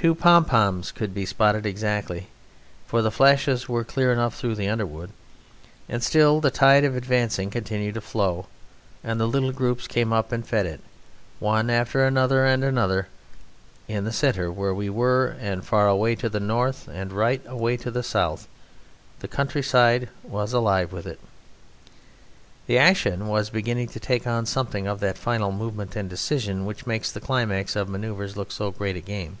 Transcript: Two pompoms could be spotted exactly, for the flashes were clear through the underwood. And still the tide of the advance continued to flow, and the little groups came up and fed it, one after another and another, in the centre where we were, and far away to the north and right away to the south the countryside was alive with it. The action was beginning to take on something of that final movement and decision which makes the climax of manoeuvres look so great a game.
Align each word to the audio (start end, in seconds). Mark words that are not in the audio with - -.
Two 0.00 0.14
pompoms 0.14 0.92
could 0.94 1.12
be 1.12 1.26
spotted 1.26 1.66
exactly, 1.66 2.28
for 2.86 3.02
the 3.02 3.10
flashes 3.10 3.68
were 3.68 3.82
clear 3.82 4.14
through 4.30 4.54
the 4.54 4.68
underwood. 4.68 5.10
And 5.88 6.04
still 6.04 6.40
the 6.40 6.52
tide 6.52 6.84
of 6.84 6.92
the 6.92 6.98
advance 6.98 7.34
continued 7.34 7.94
to 7.94 8.00
flow, 8.00 8.46
and 9.02 9.18
the 9.18 9.26
little 9.26 9.50
groups 9.50 9.88
came 9.88 10.12
up 10.12 10.30
and 10.30 10.46
fed 10.46 10.66
it, 10.66 10.80
one 11.40 11.68
after 11.68 12.04
another 12.06 12.44
and 12.46 12.62
another, 12.62 13.08
in 13.88 14.04
the 14.04 14.12
centre 14.12 14.52
where 14.52 14.72
we 14.72 14.88
were, 14.88 15.36
and 15.40 15.64
far 15.66 15.88
away 15.88 16.14
to 16.14 16.28
the 16.28 16.38
north 16.38 16.86
and 16.86 17.12
right 17.12 17.42
away 17.44 17.76
to 17.78 17.90
the 17.90 18.04
south 18.04 18.46
the 19.18 19.26
countryside 19.26 20.08
was 20.22 20.52
alive 20.52 20.92
with 20.92 21.08
it. 21.08 21.18
The 22.68 22.78
action 22.78 23.26
was 23.26 23.50
beginning 23.50 23.88
to 23.88 23.98
take 23.98 24.28
on 24.28 24.46
something 24.46 24.86
of 24.86 25.00
that 25.00 25.18
final 25.18 25.50
movement 25.50 25.96
and 25.96 26.08
decision 26.08 26.66
which 26.66 26.86
makes 26.86 27.10
the 27.10 27.20
climax 27.20 27.74
of 27.74 27.88
manoeuvres 27.88 28.36
look 28.36 28.52
so 28.52 28.70
great 28.70 28.94
a 28.94 29.00
game. 29.00 29.38